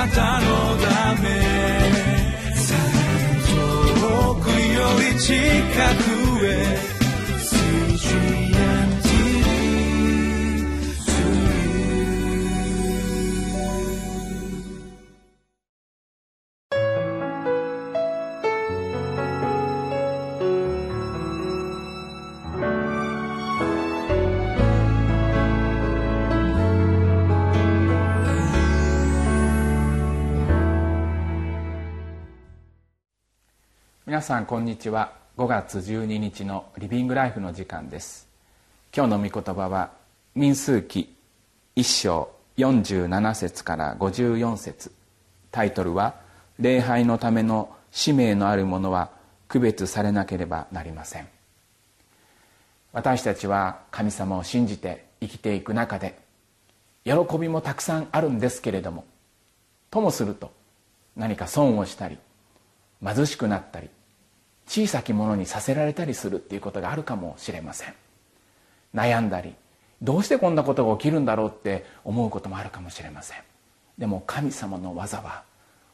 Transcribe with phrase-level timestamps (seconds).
[0.00, 0.46] なたの
[0.78, 1.28] ため。
[4.00, 5.34] 遠くより近
[6.04, 6.09] く。
[34.20, 35.14] 皆さんこんにちは。
[35.38, 38.28] 5月12日のリビングライフの時間です。
[38.94, 39.92] 今日の御言葉は
[40.34, 41.16] 民数記
[41.74, 44.92] 1章47節から54節。
[45.50, 46.16] タイトルは
[46.60, 49.10] 「礼拝のための使命のあるものは
[49.48, 51.26] 区別されなければなりません」
[52.92, 56.18] 私たちは神様を信じて生きていく中で
[57.04, 59.06] 喜びもたくさんあるんですけれども
[59.90, 60.52] ともすると
[61.16, 62.18] 何か損をしたり
[63.02, 63.88] 貧しくなったり
[64.70, 67.94] 小さきものにさせられたりするっていうことがあるかもしれません。
[68.94, 69.56] 悩んだり
[70.00, 73.38] どうしてこんなことが起きるんだろうって思うこともあるかもしれません。
[73.98, 75.42] でも神様の技は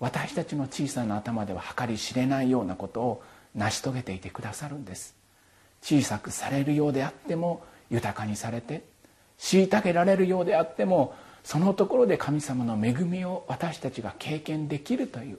[0.00, 3.22] 私たちの小さな頭では計り知れないようなことを
[3.54, 5.14] 成し遂げていてくださるんです。
[5.82, 8.84] 小さくされるようであっても豊かにされて
[9.38, 15.38] 虐げられるようであってもそのところで神様の恵みを私たちが経験できるという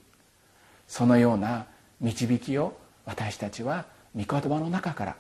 [0.88, 1.66] そのような
[2.00, 5.16] 導きを私たちは御言葉の中から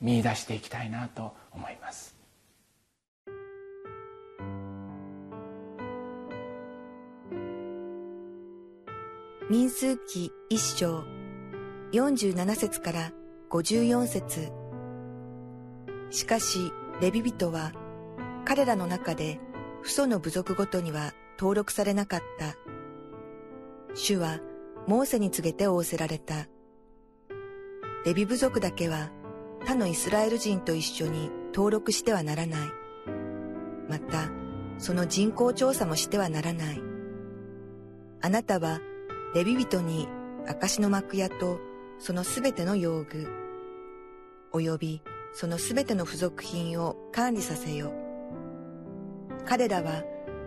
[0.00, 2.14] 見出していきたいなと思います。
[9.50, 11.04] 民数記一章
[11.92, 13.12] 47節から
[13.50, 14.52] 54節。
[16.10, 17.72] しかしレビ人は
[18.44, 19.38] 彼らの中で
[19.82, 22.56] 父祖の部族ごとには登録されなかった。
[23.94, 24.40] 主は
[24.86, 26.48] モーセに告げて仰せられた。
[28.04, 29.10] レビ部族だけは
[29.60, 32.60] 他のイスラエル人と一緒に登録してはならない。
[33.88, 34.30] また、
[34.76, 36.82] その人口調査もしてはならない。
[38.20, 38.80] あなたは
[39.34, 40.06] レビ人に
[40.46, 41.58] 証の幕屋と
[41.98, 43.26] そのすべての用具、
[44.52, 47.92] 及びそのすべての付属品を管理させよ。
[49.46, 50.04] 彼らは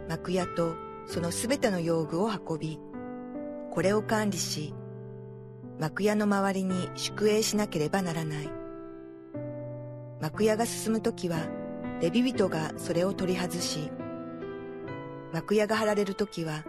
[0.07, 0.75] 幕屋と
[1.07, 2.79] そのすべての用具を運び、
[3.71, 4.75] これを管理し、
[5.79, 8.49] 幕屋の周りに宿営しなければならない。
[10.19, 11.37] 幕屋が進むときは、
[12.01, 13.91] レビ人がそれを取り外し、
[15.31, 16.63] 幕屋が張られるときは、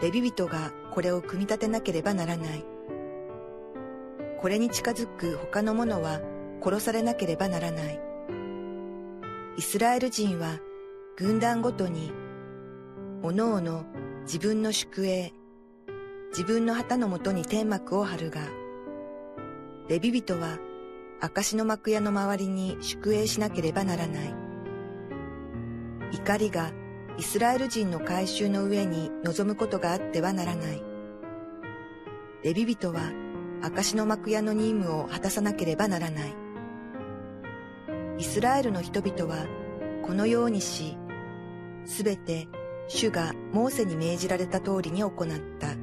[0.00, 2.64] レビ人がこれを組み立てなければならない。
[4.40, 6.20] これに近づく他の者は
[6.62, 8.00] 殺されなければならない。
[9.56, 10.58] イスラエル人は
[11.16, 12.12] 軍団ごとに、
[13.22, 13.84] おのおの
[14.22, 15.32] 自分の宿営、
[16.36, 18.40] 自分の旗のもとに天幕を張るが、
[19.88, 20.58] レビ人は
[21.20, 24.34] 証の幕屋の周りに宿営しなければならない。
[26.10, 26.72] 怒りが
[27.18, 30.82] イスラエル人の改宗の上に臨むことがあってはならない。
[32.42, 33.12] レビ人は
[33.62, 36.34] 証の幕屋の任務を果たさなければならない。
[38.18, 39.46] イスラエルの人々は
[40.02, 40.98] このようにし、
[41.84, 42.48] すべて
[42.88, 45.73] 主がモーセに命じられた通りに行った。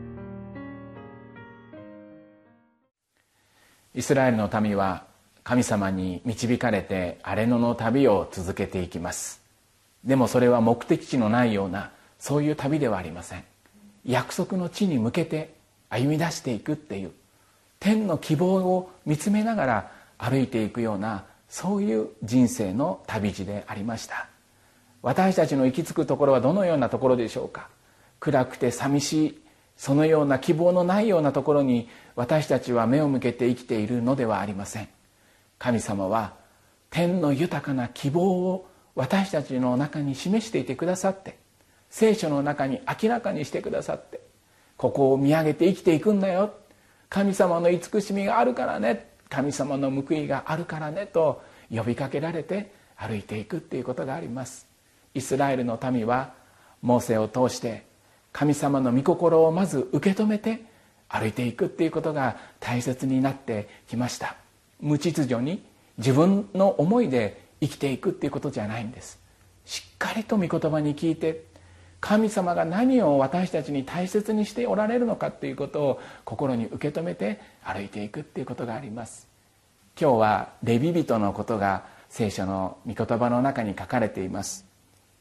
[3.93, 5.03] イスラエルの民は
[5.43, 9.41] 神様に導かれて荒れ野の旅を続けていきます。
[10.05, 13.43] でもそれは目的地のないようなそういう旅ではありません。
[14.05, 15.53] 約束の地に向けて
[15.89, 17.11] 歩み出していくっていう
[17.79, 24.27] 天の希望を見つめながら歩いていくようなそういう人生の旅路でありました。
[25.01, 27.67] 私たちの行き着くところはどのようなところでしょうか。
[28.19, 29.40] 暗くて寂しい
[29.81, 34.87] そのような希望のないようなところに私たちは目を向けて生きているのではありません。
[35.57, 36.35] 神様は
[36.91, 41.39] 天の豊かな希望を私たちの中に示していてくださって
[41.89, 44.21] 聖書の中に明らかにしてくださって
[44.77, 46.53] ここを見上げて生きていくんだよ。
[47.09, 49.09] 神様の慈しみがあるからね。
[49.29, 51.07] 神様の報いがあるからね。
[51.07, 51.41] と
[51.71, 54.67] 呼びかけられて歩いていくっていうことがあります。
[55.15, 56.35] イスラエルの民は
[56.83, 57.89] モーセを通して
[58.31, 60.63] 神様の御心をまず受け止めて
[61.09, 64.35] 歩いていくっていうことが大切になってきました。
[64.79, 65.63] 無秩序に
[65.97, 69.19] 自分の思いで生きていくっていうことじゃないんです。
[69.65, 71.45] しっかりと御言葉に聞いて
[71.99, 79.27] 神様が何を私たちに大切にしておられるのかっていうことを心に受け止めて歩いていくっていうことがあります。
[79.99, 84.65] 今日はレビ人のことが聖書の御言葉の中に書かれています。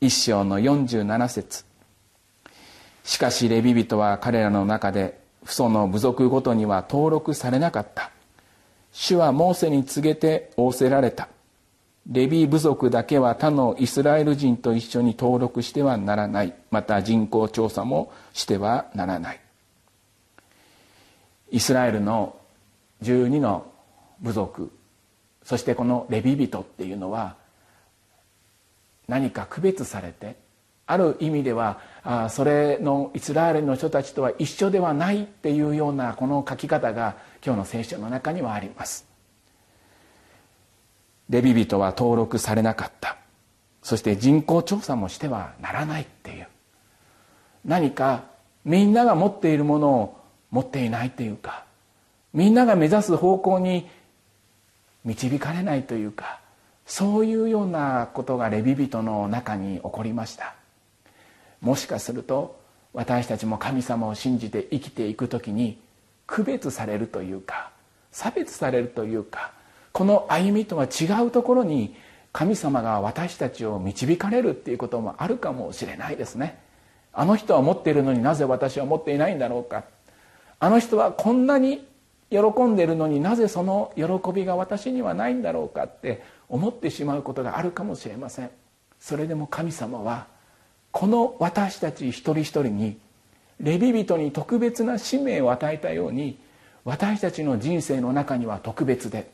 [0.00, 1.69] 一章の47節。
[3.04, 8.10] しかしレビ人は彼らの中で父祖の部族ごとには登録されなかった。
[8.92, 11.28] 主はモーセに告げて仰せられた。
[12.10, 16.54] レビ部族だけは他のイスラエル人と一緒に登録してはならない。
[16.70, 19.40] また人口調査もしてはならない。
[21.50, 22.36] イスラエルの
[23.02, 23.70] 12の
[24.20, 24.70] 部族。
[25.44, 27.36] そしてこのレビ人っていうのは
[29.08, 30.36] 何か区別されて
[30.90, 39.06] ある意味ではあそれのイスラエルの人たちとは一緒ではないっていうようなこの書き方が今日の聖書の中にはあります。
[41.28, 43.16] レビ人は登録されなかった。
[43.82, 46.48] そして人口調査もしてはならないっていう。
[47.64, 48.24] 何か
[48.64, 50.20] みんなが持っているものを
[50.50, 51.64] 持っていないというか
[52.32, 53.88] みんなが目指す方向に
[55.04, 56.40] 導かれないというか
[56.84, 60.54] そういうようなことがレビ人の中に起こりました。
[61.60, 62.58] もしかすると
[62.92, 65.78] 私たちも神様を信じて生きていく時に
[66.26, 67.70] 区別されるというか
[68.12, 69.52] 差別されるというか
[69.92, 71.94] この歩みとは違うところに
[72.32, 76.60] 神様が私たちを導かれるっていうこともあるかもしれないですね。
[77.12, 79.84] あの人は持っているのになぜ私は持っていないんだろうか。
[80.60, 81.84] あの人はこんなに
[82.30, 88.50] 喜んでいるのになぜその喜びが私にはないんだろうかって思ってしまうことがあるかもしれません。
[89.00, 90.28] それでも神様は
[90.92, 92.98] この私たち一人一人に
[93.60, 96.38] レビ人に特別な使命を与えたように
[96.84, 99.30] 私たちの人生の中には特別で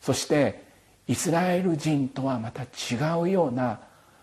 [0.00, 0.62] そして
[1.06, 3.80] イスラエル人とはまた違うような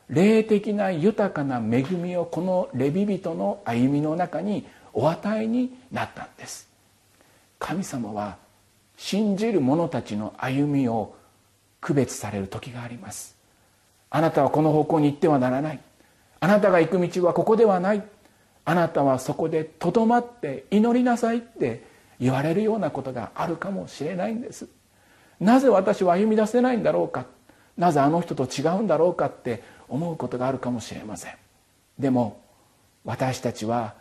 [0.09, 6.69] 霊的な豊かな恵みをこのレビ人の歩みの中にお与えになったんです。
[7.57, 8.37] 神様は
[8.97, 11.15] 信じる者たちの歩みを
[11.81, 13.35] 区別される時があります。
[14.11, 15.79] あなたはこの方向に行ってはならない。
[16.45, 18.03] あなたが行く道はここではない。
[18.65, 21.83] あなたはそこでとどまって祈りなさいって
[22.19, 24.67] 言われるようなことがあるかもしれないんです。
[25.39, 27.25] なぜ私は歩み出せないんだろうか。
[27.77, 31.33] なぜあの人と違うんだろうかって思うことがあるかもしれません。
[31.97, 32.39] でも
[33.05, 33.95] 私たちは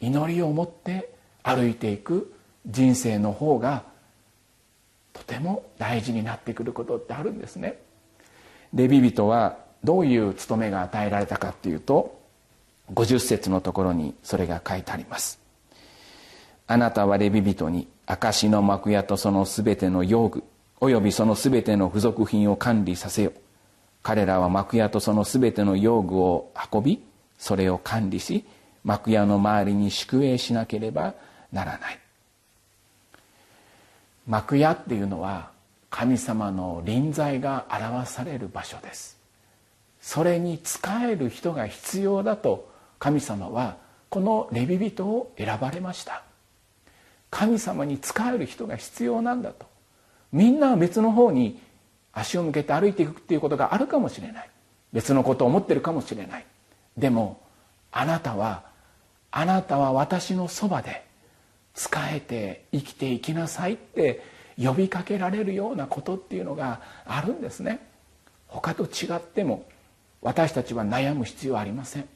[0.00, 1.14] 祈りを持って
[1.44, 2.34] 歩いていく
[2.66, 3.84] 人生の方が
[5.12, 7.78] とても大事になってくることってあるんですね。
[8.72, 12.18] レビ人はどういう務めが与えられたかっていうと
[12.92, 15.38] 50節のところにそれが書いてあります。
[16.66, 20.42] あなたはレビ人に証の幕屋とそのすべての用具
[20.80, 23.32] およびそのすべての付属品を管理させよ
[24.02, 27.02] 彼らは幕屋とそのすべての用具を運び
[27.38, 28.44] それを管理し
[28.82, 31.14] 幕屋の周りに宿営しなければ
[31.52, 31.98] ならない。
[34.26, 35.50] 幕屋っていうのは
[35.90, 39.18] 神様の臨在が表される場所です。
[40.04, 43.78] それに仕える人が必要だと神様は
[44.10, 46.24] このレビ人を選ばれました。
[47.30, 49.64] 神様に仕える人が必要なんだと。
[50.30, 51.58] みんなは別の方に
[52.12, 54.50] 足を向けて歩いていくっていうことがあるかもしれない。
[54.92, 56.44] 別のことを思ってるかもしれない。
[56.98, 57.40] でも
[57.90, 58.64] あなたは
[59.30, 61.02] あなたは私のそばで
[61.74, 64.22] 仕えて生きていきなさいって
[64.62, 67.80] 呼びかけられるようなことっていうのがあるんですね。
[68.48, 69.64] 他と違っても
[70.24, 72.08] 私たちは悩む必要はありません。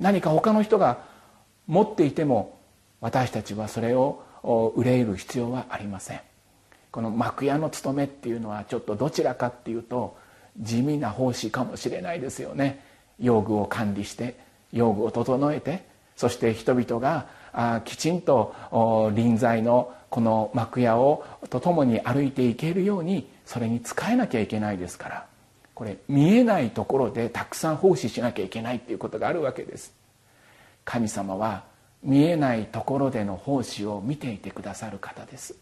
[0.00, 1.04] 何か他の人が
[1.66, 2.58] 持っていても
[3.00, 4.22] 私たちはそれを
[4.74, 6.20] 憂える必要はありません。
[6.90, 10.16] この幕屋の務めっていうのはちょっとどちらかっていうと
[10.58, 12.82] 地味な奉仕かもしれないですよね。
[13.20, 14.38] 用具を管理して
[14.72, 15.84] 用具を整えて
[16.16, 25.26] そして人々があきちんと臨在のこの幕屋をと共に歩いていけるようにそれに使えなきゃいけないですから。
[25.76, 29.92] これ見えないところでたくさん奉仕しなきゃいけないっていうことがあるわけです。
[30.86, 31.64] 神様は
[32.02, 35.54] 見えないところでの奉仕を見ていてくださる方です。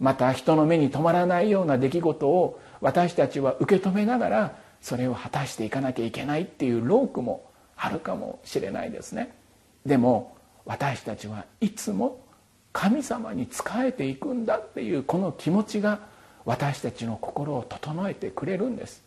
[0.00, 9.36] また人の目に留まらないような出来事を私たちは受け止めながらそれを果たしていかなきゃいけないっていう労苦もあるかもしれないですね。
[9.84, 12.24] でも私たちはいつも
[12.72, 16.00] 神様に仕えていくんだっていうこの気持ちが
[16.46, 19.04] 私たちの心を整えてくれるんです。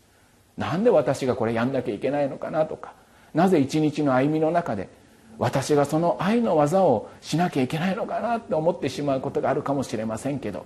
[0.60, 2.94] なんで私がこれやんなきゃいけないのかなとか
[3.34, 4.90] なぜ一日の歩みの中で
[5.38, 10.66] 私がその愛の技をしなきゃいけないのかなって思ってしまうことがあるかもしれませんけど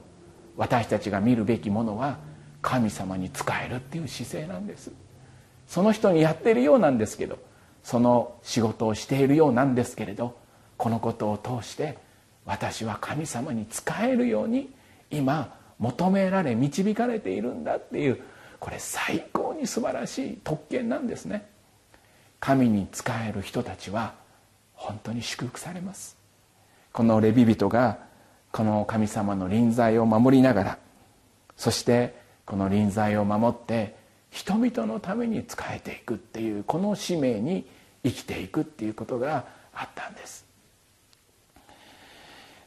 [0.58, 2.18] 私たちが見るべきものは
[2.64, 4.92] 神様に仕えるっていう姿勢なんです。
[5.68, 7.38] その人にやっているようなんですけど
[7.84, 10.36] その仕事をしているようなんですけれど
[10.78, 11.98] このことを通して
[12.46, 14.74] 私は神様に仕えるように
[15.12, 18.20] 今求められ導かれているんだっていう
[18.60, 21.48] これ最高に素晴らしい特権なんですね。
[22.39, 24.13] 神に仕える人たちは
[24.74, 26.17] 本当に祝福されます。
[26.91, 27.98] このレビ人が
[28.51, 30.77] この神様の臨在を守りながら
[31.58, 32.15] そして
[32.46, 33.96] この臨在を守って
[34.29, 37.65] 人々のために仕えていくっていうこの使命に
[38.03, 40.46] 生きていくっていうことがあったんです。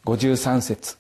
[0.07, 0.97] 53節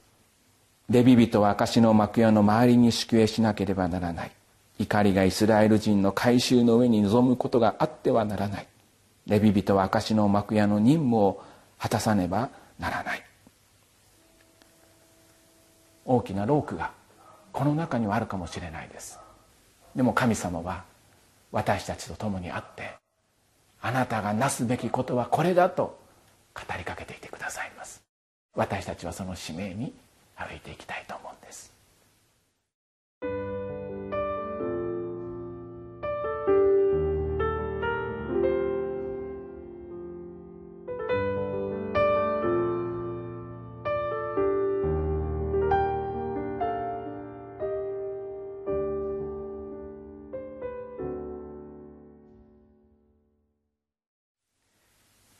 [0.90, 4.30] レビ人は証の幕屋の周りに宿営しなければならない。
[4.78, 8.66] 怒りがイスラエル人の改宗の上に臨むことがあってはならない。
[9.26, 11.42] レビ人は証の幕屋の任務を
[11.78, 13.22] 果たさねばならない。
[16.04, 16.92] 大きなロークが
[17.52, 19.18] この中にはあるかもしれないです。
[19.94, 20.84] でも神様は
[21.50, 22.94] 私たちと共にあって
[23.80, 25.98] あなたがなすべきことはこれだと
[26.54, 28.02] 語りかけていてくださいます。
[28.54, 29.92] 私たちはその使命に
[30.36, 31.75] 歩いていきたいと思うんです。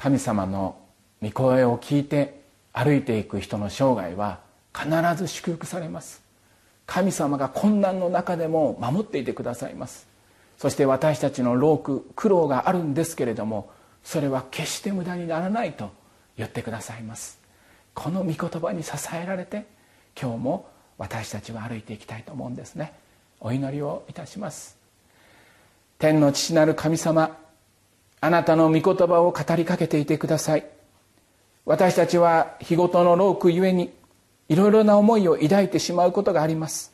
[0.06, 0.78] 神様の
[1.20, 2.40] 御声を聞いて
[2.72, 4.38] 歩いていく人の生涯は
[4.72, 6.22] 必ず祝福されます。
[6.86, 10.06] 神様が困難の中でも守っていてくださいます。
[10.58, 13.68] そして私たちの労苦苦労があるんですけれども
[14.04, 15.90] それは決して無駄にならないと
[16.36, 17.40] 言ってくださいます。
[17.92, 19.66] この御言葉に支えられて
[20.16, 22.92] 今日も私たちは歩いていきたいと思うんですね。
[23.40, 24.78] お祈りをいたします。
[25.98, 27.36] 天の父なる神様
[28.26, 30.66] あなたの御言葉を語りかけていてください。
[31.64, 33.92] 私たちは日ごとの労苦ゆえに
[34.49, 36.92] いろいろな思いを抱いてしまうことがあります。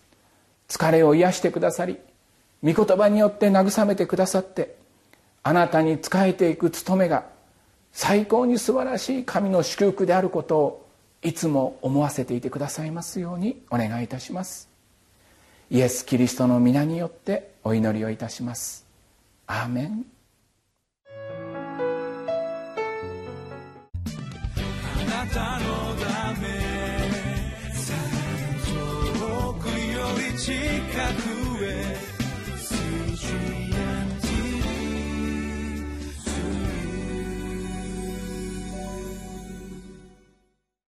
[0.69, 1.97] 疲れを癒してくださり
[2.63, 4.77] 御言葉によって慰めてくださって
[5.43, 7.25] あなたに仕えていく務めが
[7.93, 10.87] 最高に素晴らしい神の祝福であることを
[11.23, 14.69] いつも思わせていてくださいますようにお願いいたします。
[15.71, 18.85] イエス・キリストの皆によってお祈りをいたします。
[19.47, 20.05] アーメン。
[25.33, 26.47] たのため。
[28.69, 30.53] 遠くより近
[31.23, 31.32] く